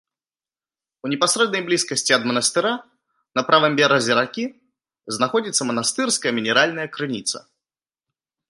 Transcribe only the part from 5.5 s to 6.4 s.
манастырская